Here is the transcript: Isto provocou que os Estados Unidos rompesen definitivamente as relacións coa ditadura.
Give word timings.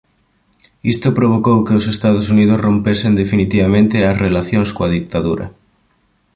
Isto 0.93 1.15
provocou 1.19 1.57
que 1.65 1.77
os 1.79 1.85
Estados 1.95 2.25
Unidos 2.35 2.61
rompesen 2.67 3.13
definitivamente 3.23 3.95
as 4.09 4.17
relacións 4.25 4.69
coa 4.75 4.91
ditadura. 4.97 5.45